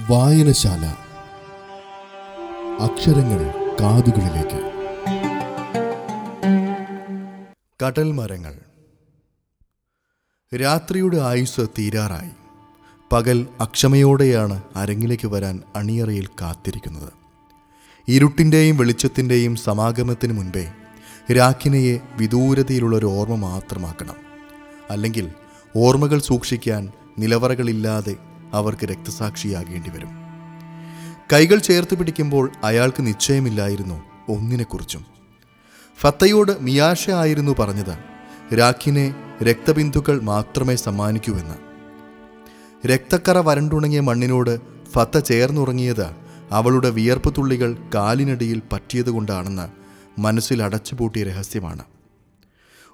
[0.00, 0.86] വായനശാല.
[2.80, 4.72] അക്ഷരങ്ങൾ കാതുകളിലേക്ക്.
[7.84, 8.58] കടൽ മരങ്ങൾ
[10.56, 12.30] രാത്രിയുടെ ആയുസ് തീരാറായി.
[13.12, 17.12] പകൽ അക്ഷമയോടെയാണ് അരങ്ങിലേക്ക് വരാൻ അണിയറയിൽ കാത്തിരിക്കുന്നത്.
[18.08, 20.72] ഇരുട്ടിന്റെയും വെളിച്ചത്തിന്റെയും സമാഗമത്തിന് മുൻപേ
[21.32, 24.16] രാഖിനയെ വിദൂരതയിലുള്ള ഒരു ഓർമ്മ മാത്രമാക്കണം.
[24.90, 25.32] അല്ലെങ്കിൽ
[25.76, 30.08] ഓർമ്മകൾ സൂക്ഷിക്കാൻ നിലവറകളില്ലാതെ അവർക്ക് രക്തസാക്ഷിയാകേണ്ടി വരും.
[31.32, 35.04] കൈകൾ ചേർത്ത് പിടിക്കുമ്പോൾ അയാൾക്ക് നിശ്ചയമില്ലായിരുന്നു ഒന്നിനെക്കുറിച്ചും.
[35.98, 37.98] ഫത്തയോട് മിയാഷ ആയിരുന്നു പറഞ്ഞത്
[38.58, 41.54] രാഖിനെ രക്തബിന്ദുക്കൾ മാത്രമേ സമ്മാനിക്കൂവെന്ന്
[42.88, 46.06] രക്തക്കറ വരണ്ടുണങ്ങിയ മണ്ണിനോട് ഫത്ത ചേർന്നുറങ്ങിയത്
[46.50, 49.66] അവളുടെ വിയർപ്പ് തുള്ളികൾ കാലിനടിയിൽ പറ്റിയതുകൊണ്ടാണെന്ന്
[50.20, 51.84] മനസ്സിൽ അടച്ചുപൂട്ടിയ രഹസ്യമാണ്.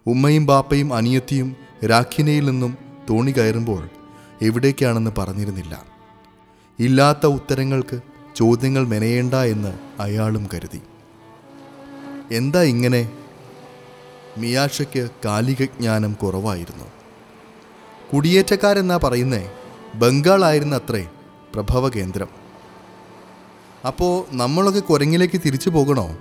[0.06, 1.56] ഉമ്മയും ബാപ്പയും അനിയത്തിയും
[1.91, 2.79] രാഖിനയിൽ നിന്നും
[3.11, 3.89] തോണി കയറുമ്പോൾ
[4.42, 5.84] എവിടേക്കാണെന്ന് പറഞ്ഞിരുന്നില്ല.
[6.78, 8.01] ഇല്ലാത്ത ഉത്തരങ്ങൾക്ക്
[8.37, 10.83] ചോദ്യങ്ങൾ മെനയേണ്ട എന്ന് അയാളും കരുതി.
[12.33, 13.11] എന്താ ഇങ്ങനെ?
[14.36, 16.84] മിയാഷയ്ക്ക് കാലിക ജ്ഞാനം കുറവായിരുന്നു.
[18.12, 19.50] കുടിയേറ്റക്കാരെന്നാ പറയുന്നേ?
[19.95, 21.08] ബംഗാളായിരുന്ന അത്രേ
[21.55, 22.28] പ്രഭവ കേന്ദ്രം
[23.86, 26.19] അപ്പോൾ നമ്മളൊക്കെ കുരങ്ങിലേക്ക് തിരിച്ചു പോകണോ?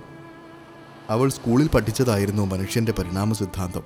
[1.08, 3.82] അവൾ സ്കൂളിൽ പഠിച്ചതായിരുന്നു മനുഷ്യന്റെ പരിണാമ സിദ്ധാന്തം.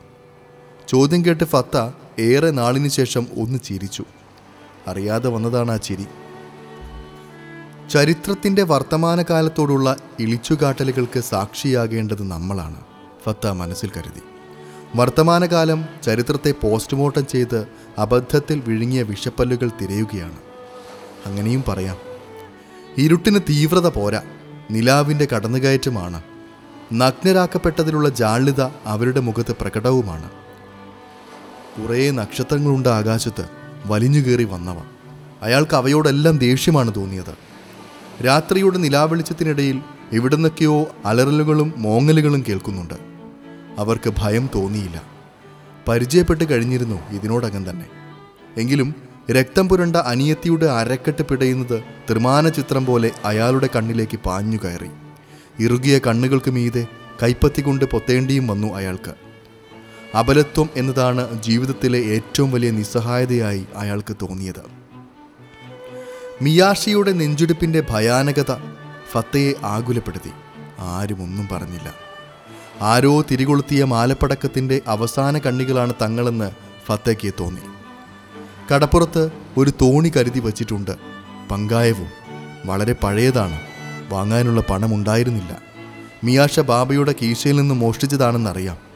[0.89, 4.05] ചോദ്യം കേട്ട് ഫത്ത ഏറെ നാളിന് ശേഷം ഒന്ന് ചിരിച്ചു.
[4.87, 6.07] അറിയാതെ വന്നതാണ് ആ ചിരി.
[7.91, 12.81] ചരിത്രത്തിന്റെ വർത്തമാനകാലത്തോടുള്ള ഇളിച്ചുകാട്ടലുകൾക്ക് സാക്ഷിയാകേണ്ടത് നമ്മളാണ്
[13.25, 14.21] ഫത്ത മനസ്സിൽ കരുതി.
[14.97, 17.67] വർത്തമാനകാലം ചരിത്രത്തെ പോസ്റ്റ്മോർട്ടം ചെയ്ത്
[17.99, 20.37] അബദ്ധത്തിൽ വിഴുങ്ങിയ വിഷപ്പല്ലുകൾ തിരയുകയാണ്.
[21.27, 21.97] അങ്ങനെയും പറയാം.
[22.99, 24.23] ഇരുട്ടിന് തീവ്രത പോരാ
[24.71, 26.23] നിലാവിന്റെ കടന്നുകയറ്റമാണ്.
[26.93, 30.31] നഗ്നരാക്കപ്പെട്ടതിലുള്ള ജാള്യത അവരുടെ മുഖത്ത് പ്രകടവുമാണ്.
[31.83, 34.77] കുറേ നക്ഷത്രങ്ങളുണ്ട് ആകാശത്ത് വലിഞ്ഞുകേറി വന്നവ.
[35.43, 37.35] അയാൾക്ക് അവയോടെല്ലാം ദേഷ്യമാണ് തോന്നിയത്.
[38.27, 39.81] രാത്രിയുടെ നിലാവെളിച്ചത്തിനിടയിൽ
[40.13, 42.95] എവിടുന്നൊക്കെയോ അലറലുകളും മോങ്ങലുകളും കേൾക്കുന്നുണ്ട്.
[43.79, 45.03] അവർക്ക് ഭയം തോന്നിയില്ല.
[45.89, 47.87] പരിചയപ്പെട്ട് കഴിഞ്ഞിരുന്നു ഇതിനോടകം തന്നെ.
[48.57, 48.95] എങ്കിലും
[49.31, 54.91] രക്തം പുരണ്ട അനിയത്തിയുടെ അരക്കെട്ട് പിടയുന്നത് ത്രിമാന ചിത്രം പോലെ അയാളുടെ കണ്ണിലേക്ക് പാഞ്ഞു കയറി
[55.61, 56.87] ഇറുകിയ കണ്ണുകൾക്ക് മീതെ
[57.23, 59.32] കൈപ്പത്തി കൊണ്ട് പൊത്തേണ്ടിയും വന്നു അയാൾക്ക്.
[60.15, 64.63] അബലത്വം എന്നതാണ് ജീവിതത്തിലെ ഏറ്റവും വലിയ നിസ്സഹായതയായി അയാൾക്ക് തോന്നിയത്.
[66.43, 68.55] മിയാഷിയുടെ നെഞ്ചുടിപ്പിന്റെ ഭയാനകത
[69.11, 70.31] ഫത്തയെ ആകുലപ്പെടുത്തി.
[70.79, 71.95] ആരുമൊന്നും പറഞ്ഞില്ല.
[72.81, 76.51] ആരോ തിരികൊളുത്തിയ മാലപ്പടക്കത്തിന്റെ അവസാന കണ്ണികളാണ് തങ്ങളെന്ന്
[76.87, 77.61] ഫത്തയ്ക്ക് തോന്നി.
[78.75, 80.91] കടപ്പുറത്ത് ഒരു തോണി കരുതി വച്ചിട്ടുണ്ട്.
[81.51, 82.09] പങ്കായവും
[82.67, 83.61] വളരെ പഴയതാണ്.
[84.09, 85.63] വാങ്ങാനുള്ള പണമുണ്ടായിരുന്നില്ല.
[86.25, 88.92] മിയാഷ ബാബയുടെ കീശയിൽ നിന്ന് മോഷ്ടിച്ചതാണെന്നറിയാം.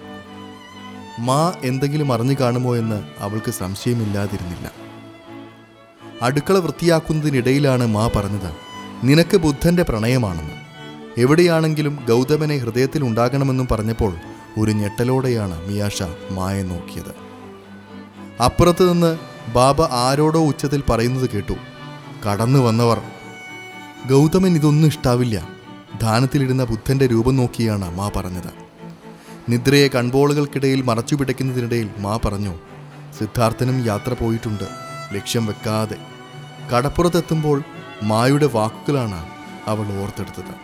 [1.18, 4.70] മാ എന്തെങ്കിലും അറിഞ്ഞു കാണുമോ എന്ന് അവൾക്ക് സംശയമില്ലാതിരുന്നില്ല.
[6.22, 8.52] അടുക്കള വൃത്തിയാക്കുന്നതിനിടയിലാണ് മാ പറഞ്ഞത്
[9.04, 10.54] നിനക്ക് ബുദ്ധന്റെ പ്രണയമാണെന്ന്.
[11.18, 14.14] എവിടെയാണെങ്കിലും ഗൗതമനെ ഹൃദയത്തിൽ ഉണ്ടാകണമെന്നും പറഞ്ഞപ്പോൾ
[14.58, 17.14] ഒരു ഞെട്ടലോടെയാണ് മിയാഷ മായെ നോക്കിയത്.
[18.42, 19.18] അപ്പുറത്ത് നിന്ന്
[19.54, 21.52] ബാബ ആരോടോ ഉച്ചത്തിൽ പറയുന്നത് കേട്ടു
[22.26, 23.00] കടന്നു വന്നവർ.
[24.10, 25.48] ഗൗതമൻ ഇതൊന്നും ഇഷ്ടാവില്ല.
[26.02, 28.65] ധാനത്തിലിടുന്ന ബുദ്ധന്റെ രൂപം നോക്കിയാണ് മാ പറഞ്ഞത്.
[29.48, 32.54] നിദ്രയെ കൺപോളുകൾക്കിടയിൽ മറച്ചു പിടയ്ക്കുന്നതിനിടയിൽ മാ പറഞ്ഞു
[33.18, 34.64] സിദ്ധാർത്ഥനും യാത്ര പോയിട്ടുണ്ട്.
[35.14, 35.96] ലക്ഷ്യം വെക്കാതെ.
[36.72, 37.62] കടപ്പുറത്തെത്തുമ്പോൾ
[38.02, 39.26] മായുടെ വാക്കുകളാണ്
[39.66, 40.54] അവൾ ഓർത്തെടുത്തത്.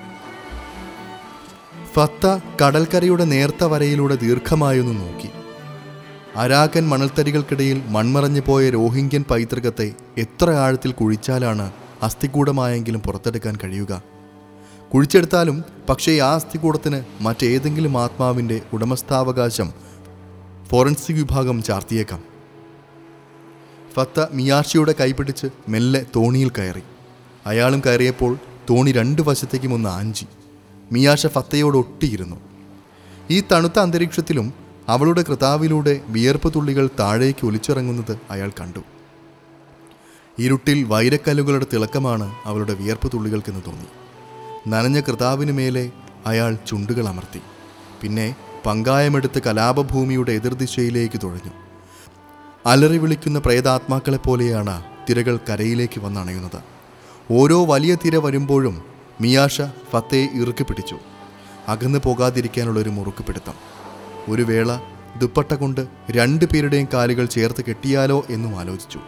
[1.92, 2.26] ഫത്ത
[2.62, 5.28] കടൽക്കരയുടെ നേർത്ത വരയിലൂടെ ദീർഘമായൊന്ന് നോക്കി.
[6.36, 11.72] അരാക്കൻ മണൽത്തരികൾക്കിടയിൽ മൺമറഞ്ഞു പോയ രോഹിംഗ്യൻ പൈതൃകത്തെ എത്ര ആഴത്തിൽ കുഴിച്ചാലാണ്
[12.02, 14.11] അസ്ഥികൂടമായെങ്കിലും പുറത്തെടുക്കാൻ കഴിയുക?
[14.94, 19.72] കുഴിച്ചെടുത്താലും പക്ഷേ ആ അസ്ഥികൂടത്തിന് മറ്റേതെങ്കിലും ആത്മാവിന്റെ ഉടമസ്ഥാവകാശം
[20.70, 22.22] ഫോറൻസിക് വിഭാഗം ചാർത്തിയേക്കാം.
[23.94, 26.82] ഫത്ത മിയാഷിയുടെ കൈപിടിച്ച് മെല്ലെ തോണിയിൽ കയറി.
[27.46, 28.38] അയാളും കയറിയപ്പോൾ
[28.70, 30.26] തോണി രണ്ട് വശത്തേക്കും ഒന്ന് ആഞ്ചി.
[30.92, 32.36] മിയാഷ ഫത്തയോട് ഒട്ടിയിരുന്നു.
[33.30, 34.52] ഈ തണുത്ത അന്തരീക്ഷത്തിലും
[34.88, 38.80] അവളുടെ കൃതാവിലൂടെ വിയർപ്പ് തുള്ളികൾ താഴേക്ക് ഒലിച്ചിറങ്ങുന്നത് അയാൾ കണ്ടു.
[40.38, 44.01] ഇരുട്ടിൽ വൈരക്കല്ലുകളുടെ തിളക്കമാണ് അവളുടെ വിയർപ്പ് തുള്ളികൾക്കെന്ന് തോന്നി.
[44.68, 45.90] നനഞ്ഞ കൃതാവിനുമേലെ
[46.26, 47.40] അയാൾ ചുണ്ടുകൾ അമർത്തി.
[48.00, 48.36] പിന്നെ
[48.66, 51.50] പങ്കായമെടുത്ത് കലാപഭൂമിയുടെ എതിർദിശയിലേക്ക് തുഴഞ്ഞു.
[52.66, 56.62] അലറി വിളിക്കുന്ന പ്രേതാത്മാക്കളെപ്പോലെയാണ് തിരകൾ കരയിലേക്ക് വന്നണയുന്നത്.
[57.30, 58.82] ഓരോ വലിയ തിര വരുമ്പോഴും
[59.20, 60.98] മിയാഷ ഫത്തയെ ഇറുക്കി പിടിച്ചു.
[61.68, 63.54] അകന്നു പോകാതിരിക്കാനുള്ള ഒരു മുറുക്ക് പിടുത്തം.
[64.28, 64.78] ഒരു വേള
[65.18, 69.00] ദുപ്പട്ട കൊണ്ട് രണ്ടു പേരുടെയും കാലുകൾ ചേർത്ത് കെട്ടിയാലോ എന്നും ആലോചിച്ചു.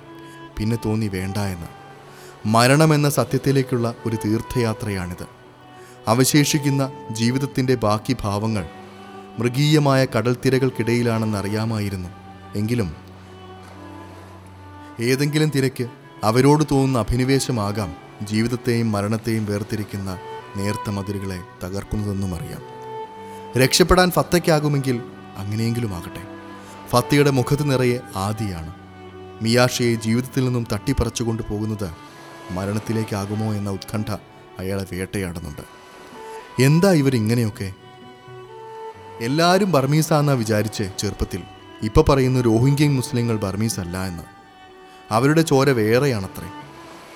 [0.59, 1.67] പിന്നെ തോന്നി വേണ്ട എന്ന്.
[2.47, 5.44] മരണമെന്ന സത്യത്തിലേക്കുള്ള ഒരു തീർത്ഥയാത്രയാണിത്.
[6.09, 8.69] അവശേഷിക്കുന്ന ജീവിതത്തിന്റെ ബാക്കി ഭാവങ്ങൾ
[9.39, 12.09] മൃഗീയമായ കടൽ തിരകൾക്കിടയിലാണെന്നറിയാമായിരുന്നു
[12.55, 12.97] എങ്കിലും
[15.01, 15.87] ഏതെങ്കിലും തിരക്ക്
[16.25, 20.19] അവരോട് തോന്നുന്ന അഭിനിവേശമാകാം ജീവിതത്തെയും മരണത്തെയും വേർതിരിക്കുന്ന
[20.57, 22.61] നേർത്ത മതിലുകളെ തകർക്കുന്നതെന്നും അറിയാം.
[23.63, 25.03] രക്ഷപ്പെടാൻ ഫത്തയ്ക്കാകുമെങ്കിൽ
[25.37, 26.23] അങ്ങനെയെങ്കിലും ആകട്ടെ.
[26.89, 28.75] ഫത്തയുടെ മുഖത്ത് നിറയെ ആദിയാണ്.
[29.43, 31.91] മിയാഷയെ ജീവിതത്തിൽ നിന്നും തട്ടിപ്പറിച്ചുകൊണ്ട് പോകുന്നത്
[32.51, 34.13] മരണത്തിലേക്കാകുമോ എന്ന ഉത്കണ്ഠ
[34.59, 35.84] അയാളെ വേട്ടയാടുന്നുണ്ട്.
[36.61, 37.73] എന്താ ഇവരിങ്ങനെയൊക്കെ
[39.21, 41.43] എല്ലാവരും ബർമീസാന്നാ വിചാരിച്ച് ചെറുപ്പത്തിൽ.
[41.83, 44.23] ഇപ്പൊ പറയുന്ന രോഹിംഗ്യൻ മുസ്ലിങ്ങൾ ബർമീസ് അല്ല എന്ന്.
[45.11, 46.49] അവരുടെ ചോര വേറെയാണത്രേ.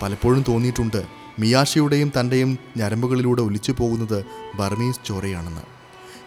[0.02, 1.06] പലപ്പോഴും തോന്നിയിട്ടുണ്ട്
[1.38, 4.24] മിയാഷയുടെയും തന്റെയും ഞരമ്പുകളിലൂടെ ഒലിച്ചു പോകുന്നത്
[4.54, 5.62] ബർമീസ് ചോരയാണെന്ന്.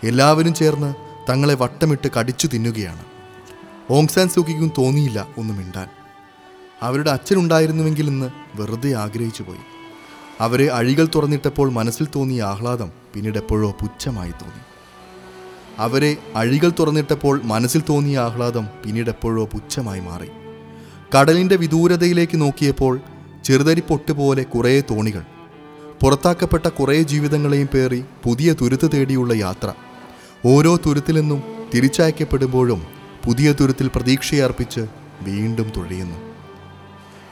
[0.03, 0.95] എല്ലാവരും ചേർന്ന്
[1.29, 3.05] തങ്ങളെ വട്ടമിട്ട് കടിച്ചു തിന്നുകയാണ്.
[3.89, 5.87] ഓങ്സാൻ സുഖിക്കും തോന്നിയില്ല ഒന്നും മിണ്ടാൻ.
[6.81, 9.80] അവരുടെ അച്ഛനുണ്ടായിരുന്നുവെങ്കിൽ ഇന്ന് വെറുതെ ആഗ്രഹിച്ചു പോയി
[10.41, 14.61] അവരെ അഴികൾ തുറന്നിട്ടപ്പോൾ മനസ്സിൽ തോന്നിയ ആഹ്ലാദം പിന്നീട് എപ്പോഴോ പുച്ഛമായി തോന്നി.
[15.77, 20.27] അവരെ അഴികൾ തുറന്നിട്ടപ്പോൾ മനസ്സിൽ തോന്നിയ ആഹ്ലാദം പിന്നീട് എപ്പോഴോ പുച്ഛമായി മാറി.
[21.17, 23.01] കടലിന്റെ വിദൂരതയിലേക്ക് നോക്കിയപ്പോൾ
[23.43, 25.21] ചെറുതരി പൊട്ടുപോലെ കുറേ തോണികൾ
[26.03, 29.73] പുറത്താക്കപ്പെട്ട കുറേ ജീവിതങ്ങളെയും പേറി പുതിയ തുരുത്ത് തേടിയുള്ള യാത്ര.
[30.45, 31.43] ഓരോ തുരുത്തിൽ നിന്നും
[31.73, 32.83] തിരിച്ചയക്കപ്പെടുമ്പോഴും
[33.25, 34.81] പുതിയ തുരുത്തിൽ പ്രതീക്ഷയർപ്പിച്ച്
[35.21, 36.17] വീണ്ടും തുഴയുന്നു.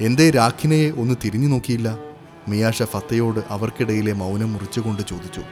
[0.01, 2.08] എന്തേ രാഖിനയെ ഒന്ന് തിരിഞ്ഞു നോക്കിയില്ല?
[2.51, 5.43] മിയാഷ ഫത്തയോട് അവർക്കിടയിലെ മൗനം മുറിച്ചുകൊണ്ട് ചോദിച്ചു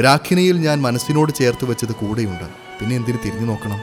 [0.00, 2.48] രാഖിനയിൽ ഞാൻ മനസ്സിനോട് ചേർത്ത് വെച്ചത് കൂടെയുണ്ട്.
[2.78, 3.80] പിന്നെ എന്തിനു തിരിഞ്ഞു നോക്കണം?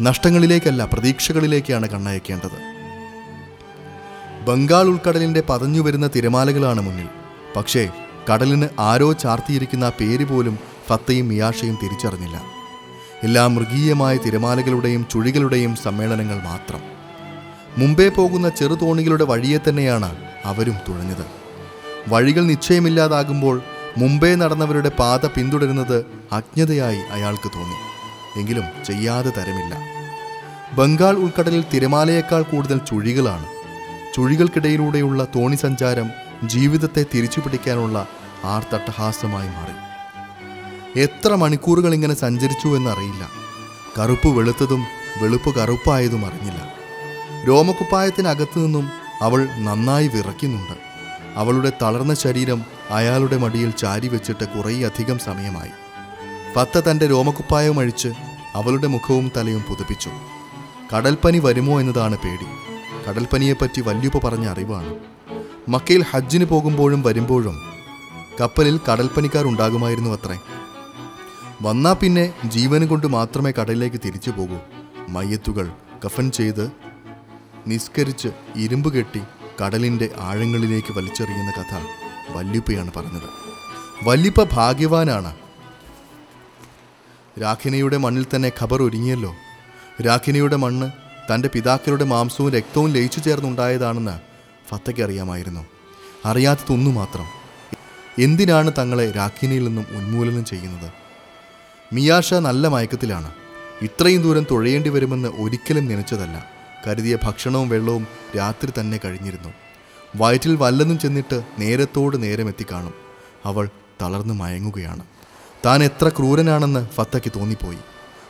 [0.00, 2.58] നഷ്ടങ്ങളിലേക്കല്ല പ്രതീക്ഷകളിലേക്കാണ് കണ്ണയക്കേണ്ടത്.
[4.48, 7.08] ബംഗാൾ ഉൾക്കടലിന്റെ പതഞ്ഞു വരുന്ന തിരമാലകളാണ് മുന്നിൽ.
[7.56, 7.90] പക്ഷേ
[8.28, 10.58] കടലിന് ആരോ ചാർത്തിയിരിക്കുന്ന പേര് പോലും
[10.88, 12.42] ഫത്തയും മിയാഷയും തിരിച്ചറിഞ്ഞില്ല.
[13.22, 16.82] എല്ലാ മൃഗീയമായ തിരമാലകളുടെയും ചുഴികളുടെയും സമ്മേളനങ്ങൾ മാത്രം.
[17.78, 20.10] മുമ്പേ പോകുന്ന ചെറുതോണികളുടെ വഴിയെ തന്നെയാണ്
[20.44, 21.39] അവരും തുഴഞ്ഞത്.
[22.08, 23.62] വഴികൾ നിശ്ചയമില്ലാതാകുമ്പോൾ
[23.98, 27.74] മുമ്പേ നടന്നവരുടെ പാത പിന്തുടരുന്നത് അജ്ഞതയായി അയാൾക്ക് തോന്നി.
[28.40, 29.78] എങ്കിലും ചെയ്യാതെ തരമില്ല.
[30.74, 33.46] ബംഗാൾ ഉൾക്കടലിൽ തിരമാലയേക്കാൾ കൂടുതൽ ചുഴികളാണ്.
[34.14, 36.10] ചുഴികൾക്കിടയിലൂടെയുള്ള തോണി സഞ്ചാരം
[36.44, 38.08] ജീവിതത്തെ തിരിച്ചുപിടിക്കാനുള്ള
[38.44, 39.90] ആർത്തട്ടഹാസമായി മാറി.
[41.00, 43.30] എത്ര മണിക്കൂറുകൾ ഇങ്ങനെ സഞ്ചരിച്ചു എന്നറിയില്ല.
[43.98, 44.84] കറുപ്പ് വെളുത്തതും
[45.22, 46.72] വെളുപ്പ് കറുപ്പായതും അറിഞ്ഞില്ല.
[47.48, 48.90] രോമക്കുപ്പായത്തിനകത്തു നിന്നും
[49.22, 50.89] അവൾ നന്നായി വിറയ്ക്കുന്നുണ്ട്.
[51.34, 55.70] അവളുടെ തളർന്ന ശരീരം അയാളുടെ മടിയിൽ ചാരി വെച്ചിട്ട് കുറേയധികം സമയമായി.
[56.54, 58.08] ഫത്ത തന്റെ രോമക്കുപ്പായം അഴിച്ച്
[58.54, 60.10] അവളുടെ മുഖവും തലയും പുതുപ്പിച്ചു.
[60.96, 62.46] കടൽപ്പനി വരുമോ എന്നതാണ് പേടി.
[63.08, 64.94] കടൽപ്പനിയെപ്പറ്റി വല്യുപ്പ പറഞ്ഞ അറിവാണ്.
[65.68, 67.56] മക്കയിൽ ഹജ്ജിന് പോകുമ്പോഴും വരുമ്പോഴും
[68.40, 70.38] കപ്പലിൽ കടൽപ്പനിക്കാർ ഉണ്ടാകുമായിരുന്നു അത്രേ.
[71.62, 74.56] വന്നാ പിന്നെ ജീവനും കൊണ്ട് മാത്രമേ കടലിലേക്ക് തിരിച്ചു പോകൂ.
[75.08, 75.72] മയ്യത്തുകൾ
[76.06, 76.72] കഫൻ ചെയ്ത്
[77.66, 79.22] നിസ്കരിച്ച് ഇരുമ്പ് കെട്ടി
[79.60, 81.86] കടലിന്റെ ആഴങ്ങളിലേക്ക് വലിച്ചെറിയുന്ന കഥ
[82.36, 83.22] വല്യുപ്പയാണ് പറഞ്ഞത്.
[84.04, 85.36] വല്യുപ്പ ഭാഗ്യവാനാണ്.
[87.40, 89.34] രാഖിനയുടെ മണ്ണിൽ തന്നെ ഖബർ ഒരുങ്ങിയല്ലോ.
[90.06, 90.90] രാഖിനയുടെ മണ്ണ്
[91.34, 94.20] തന്റെ പിതാക്കളുടെ മാംസവും രക്തവും ലയിച്ചു ചേർന്നുണ്ടായതാണെന്ന്
[94.68, 95.66] ഫത്തയ്ക്ക് അറിയാമായിരുന്നു.
[96.24, 97.26] അറിയാത്തതൊന്നു മാത്രം.
[98.18, 100.92] എന്തിനാണ് തങ്ങളെ രാഖിനയിൽ നിന്നും ഉന്മൂലനം ചെയ്യുന്നത്?
[101.92, 103.32] മിയാഷ നല്ല മയക്കത്തിലാണ്.
[103.82, 106.49] ഇത്രയും ദൂരം തുഴയേണ്ടി വരുമെന്ന് ഒരിക്കലും നനച്ചതല്ല.
[106.86, 108.06] കരുതിയ ഭക്ഷണവും വെള്ളവും
[108.36, 109.48] രാത്രി തന്നെ കഴിഞ്ഞിരുന്നു.
[110.16, 112.94] വയറ്റിൽ വല്ലതും ചെന്നിട്ട് നേരത്തോട് നേരം എത്തിക്കാണും
[113.44, 113.68] അവൾ
[114.02, 115.04] തളർന്നു മയങ്ങുകയാണ്.
[115.66, 117.78] താൻ എത്ര ക്രൂരനാണെന്ന് ഫത്തയ്ക്ക് തോന്നിപ്പോയി.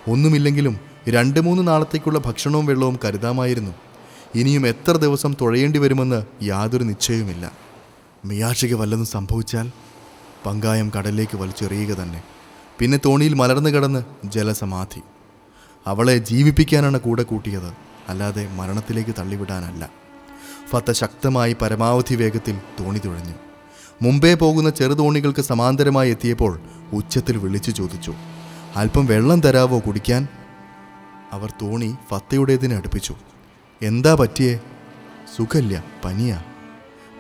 [0.09, 3.75] ഒന്നുമില്ലെങ്കിലും രണ്ട് മൂന്ന് നാളത്തേക്കുള്ള ഭക്ഷണവും വെള്ളവും കരുതാമായിരുന്നു.
[4.35, 7.53] ഇനിയും എത്ര ദിവസം തുഴയേണ്ടി വരുമെന്ന് യാതൊരു നിശ്ചയവുമില്ല.
[8.25, 9.73] മിയാഷിക്ക് വല്ലതും സംഭവിച്ചാൽ
[10.47, 12.23] പങ്കായം കടലിലേക്ക് വലിച്ചെറിയുക തന്നെ.
[12.79, 15.01] പിന്നെ തോണിയിൽ മലർന്നു കിടന്ന് ജലസമാധി.
[15.87, 17.90] അവളെ ജീവിപ്പിക്കാനാണ് കൂടെ കൂട്ടിയത്.
[18.11, 19.91] അല്ലാതെ മരണത്തിലേക്ക് തള്ളിവിടാനല്ല.
[20.69, 23.35] ഫത്ത ശക്തമായി പരമാവധി വേഗത്തിൽ തോണി തുഴഞ്ഞു.
[24.03, 26.61] മുമ്പേ പോകുന്ന ചെറുതോണികൾക്ക് സമാന്തരമായി എത്തിയപ്പോൾ
[26.93, 28.15] ഉച്ചത്തിൽ വിളിച്ചു ചോദിച്ചു
[28.77, 30.29] അല്പം വെള്ളം തരാവോ കുടിക്കാൻ?
[31.33, 33.15] അവർ തോണി ഫത്തയുടേതിനെ അടുപ്പിച്ചു.
[33.83, 34.61] എന്താ പറ്റിയേ?
[35.37, 36.43] സുഖല്ല പനിയാ.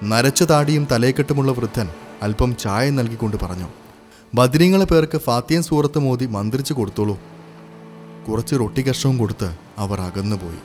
[0.05, 1.89] നരച്ച താടിയും തലയെക്കെട്ടുമുള്ള വൃദ്ധൻ
[2.23, 3.69] അല്പം ചായ നൽകിക്കൊണ്ട് പറഞ്ഞു
[4.35, 7.19] ബദ്രീങ്ങളെ പേർക്ക് ഫാത്തിയൻ സൂറത്ത് മോദി മന്ത്രിച്ചു കൊടുത്തോളൂ.
[8.29, 10.61] കുറച്ച് റൊട്ടി കഷ്ണവും കൊടുത്ത് അവർ അകന്നുപോയി.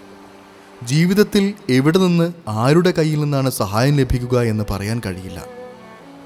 [0.84, 5.46] ജീവിതത്തിൽ എവിടെ നിന്ന് ആരുടെ കയ്യിൽ നിന്നാണ് സഹായം ലഭിക്കുക എന്ന് പറയാൻ കഴിയില്ല.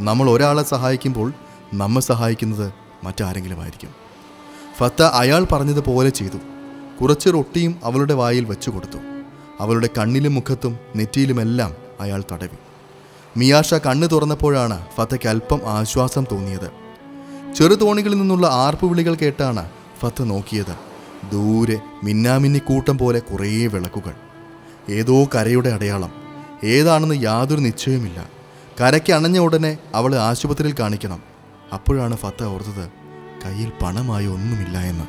[0.02, 1.34] നമ്മൾ ഒരാളെ സഹായിക്കുമ്പോൾ
[1.74, 3.90] നമ്മെ സഹായിക്കുന്നത് മറ്റാരെങ്കിലും ആയിരിക്കും
[4.78, 6.38] ഫത്ത അയാൾ പറഞ്ഞതുപോലെ ചെയ്തു.
[7.02, 8.98] കുറച്ച് റൊട്ടിയും അവളുടെ വായിൽ വെച്ചു കൊടുത്തു.
[9.60, 12.58] അവളുടെ കണ്ണിലും മുഖത്തും നെറ്റിയിലുമെല്ലാം അയാൾ തടവി.
[13.38, 16.72] മിയാഷ കണ്ണ് തുറന്നപ്പോഴാണ് ഫത്തയ്ക്ക് അല്പം ആശ്വാസം തോന്നിയത്.
[17.56, 20.76] ചെറുതോണികളിൽ നിന്നുള്ള ആർപ്പുവിളികൾ കേട്ടാണ് ഫത്ത നോക്കിയത്.
[21.32, 24.29] ദൂരെ മിന്നാമിന്നി കൂട്ടം പോലെ കുറേ വിളക്കുകൾ.
[24.90, 26.12] ഏതോ കരയുടെ അടയാളം.
[26.64, 28.30] ഏതാണെന്ന് യാതൊരു നിശ്ചയമില്ല
[28.82, 31.24] കരയ്ക്ക് അണഞ്ഞ ഉടനെ അവളെ ആശുപത്രിയിൽ കാണിക്കണം.
[31.74, 32.90] അപ്പോഴാണ് ഫത്ത ഓർത്തത്
[33.46, 35.06] കയ്യിൽ പണമായി ഒന്നുമില്ല എന്ന്.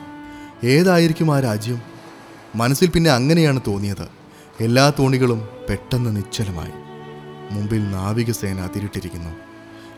[0.67, 1.83] ഏതായിരിക്കും ആ രാജ്യം?
[2.55, 4.09] മനസ്സിൽ പിന്നെ അങ്ങനെയാണ് തോന്നിയത്.
[4.61, 6.73] എല്ലാ തോണികളും പെട്ടെന്ന് നിശ്ചലമായി.
[7.51, 9.31] മുമ്പിൽ നാവികസേന അതിരിട്ടിരിക്കുന്നു.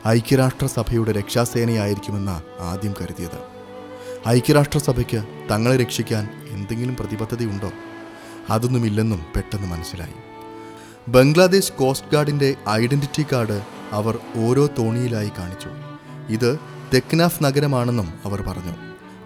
[0.07, 3.53] ഐക്യരാഷ്ട്രസഭയുടെ രക്ഷാസേനയായിരിക്കുമെന്ന ആദ്യം കരുതിയത്.
[4.27, 7.71] ഐക്യരാഷ്ട്രസഭയ്ക്ക് തങ്ങളെ രക്ഷിക്കാൻ എന്തെങ്കിലും പ്രതിബദ്ധതയുണ്ടോ?
[8.49, 10.13] അതൊന്നുമില്ലെന്നും പെട്ടെന്ന് മനസ്സിലായി.
[11.07, 15.69] ബംഗ്ലാദേശ് കോസ്റ്റ് ഗാർഡിന്റെ ഐഡന്റിറ്റി കാർഡ് അവർ ഓരോ തോണിയിലായി കാണിച്ചു.
[16.29, 16.59] ഇത്
[16.93, 18.71] തെക്നാഫ് നഗരമാണെന്നും അവർ പറഞ്ഞു.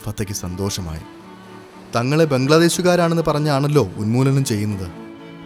[0.01, 1.01] ഫത്തയ്ക്ക് സന്തോഷമായി.
[1.95, 4.91] തങ്ങളെ ബംഗ്ലാദേശുകാരാണെന്ന് പറഞ്ഞാണല്ലോ ഉന്മൂലനം ചെയ്യുന്നത്.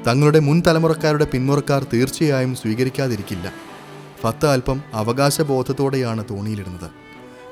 [0.07, 3.53] തങ്ങളുടെ മുൻ തലമുറക്കാരുടെ പിന്മുറക്കാർ തീർച്ചയായും സ്വീകരിക്കാതിരിക്കില്ല.
[4.21, 6.89] ഫത്ത അല്പം അവകാശബോധത്തോടെയാണ് തോണിയിലിടുന്നത്.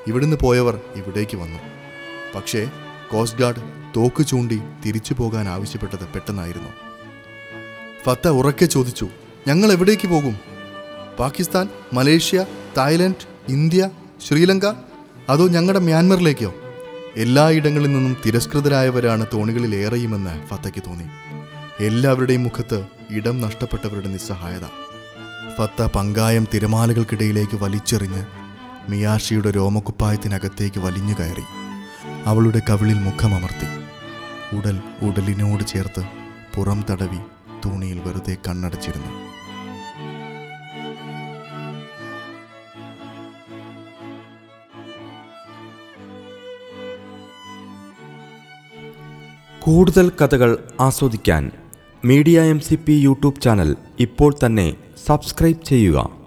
[0.07, 1.59] ഇവിടുന്ന് പോയവർ ഇവിടേക്ക് വന്നു.
[2.35, 2.71] പക്ഷേ
[3.11, 3.61] കോസ്റ്റ് ഗാർഡ്
[3.97, 6.69] തോക്ക് ചൂണ്ടി തിരിച്ചു പോകാൻ ആവശ്യപ്പെട്ടത് പെട്ടെന്നായിരുന്നു.
[8.05, 9.07] ഫത്ത ഉറക്കെ ചോദിച്ചു
[9.47, 10.35] ഞങ്ങൾ എവിടേക്ക് പോകും?
[11.19, 12.45] Pakistan Malaysia
[12.77, 13.89] Thailand India
[14.27, 14.65] Sri Lanka?
[15.29, 16.53] അതോ ഞങ്ങളുടെ മ്യാൻമറിലേക്കോ?
[17.15, 21.05] എല്ലായിടങ്ങളിൽ നിന്നും തിരസ്കൃതരായവരാണ് തോണികളിൽ ഏറെയുമെന്ന് ഫത്തയ്ക്ക് തോന്നി.
[21.83, 24.63] എല്ലാവരുടെയും മുഖത്ത് ഇടം നഷ്ടപ്പെട്ടവരുടെ നിസ്സഹായത.
[25.57, 28.25] ഫത്ത പങ്കായം തിരമാലകൾക്കിടയിലേക്ക് വലിച്ചെറിഞ്ഞ്
[28.89, 31.68] മിയാഷിയുടെ രോമക്കുപ്പായത്തിനകത്തേക്ക് വലിഞ്ഞു കയറി.
[32.25, 33.67] അവളുടെ കവിളിൽ മുഖമമർത്തി.
[34.57, 36.03] ഉടൽ ഉടലിനോട് ചേർത്ത്
[36.55, 37.17] പുറം തടവി
[37.65, 39.11] തൂണിയിൽ വെറുതെ കണ്ണടച്ചിരുന്നു.
[49.63, 51.51] കൂടുതൽ കഥകൾ ആസ്വദിക്കാൻ
[52.05, 54.73] media M C P YouTube channel ഇപ്പോൾ തന്നെ
[55.07, 56.18] സബ്സ്ക്രൈബ് ചെയ്യുക.